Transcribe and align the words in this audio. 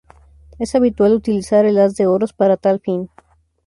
Es 0.57 0.73
habitual 0.73 1.13
utilizar 1.13 1.63
el 1.65 1.77
as 1.77 1.95
de 1.95 2.07
oros 2.07 2.33
para 2.33 2.57
tal 2.57 2.79
fin. 2.79 3.11